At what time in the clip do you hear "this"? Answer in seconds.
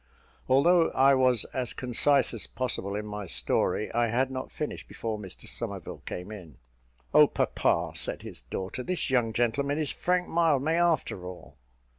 8.81-9.11